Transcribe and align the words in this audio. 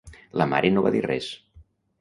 La 0.41 0.47
mare 0.53 0.71
no 0.77 0.85
va 0.87 0.93
dir 0.97 1.05
res. 1.07 1.29